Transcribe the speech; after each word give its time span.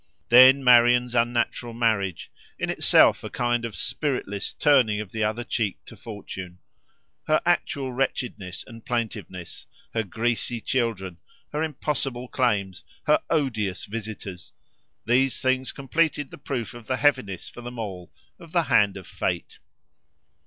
Then 0.29 0.63
Marian's 0.63 1.13
unnatural 1.13 1.73
marriage, 1.73 2.31
in 2.57 2.71
itself 2.71 3.23
a 3.23 3.29
kind 3.29 3.63
of 3.63 3.75
spiritless 3.75 4.51
turning 4.51 4.99
of 4.99 5.11
the 5.11 5.23
other 5.23 5.43
cheek 5.43 5.77
to 5.85 5.95
fortune: 5.95 6.57
her 7.27 7.39
actual 7.45 7.93
wretchedness 7.93 8.63
and 8.65 8.83
plaintiveness, 8.83 9.67
her 9.93 10.01
greasy 10.01 10.59
children, 10.59 11.17
her 11.53 11.61
impossible 11.61 12.27
claims, 12.29 12.83
her 13.05 13.21
odious 13.29 13.85
visitors 13.85 14.53
these 15.05 15.39
things 15.39 15.71
completed 15.71 16.31
the 16.31 16.39
proof 16.39 16.73
of 16.73 16.87
the 16.87 16.97
heaviness, 16.97 17.47
for 17.47 17.61
them 17.61 17.77
all, 17.77 18.11
of 18.39 18.53
the 18.53 18.63
hand 18.63 18.97
of 18.97 19.05
fate. 19.05 19.59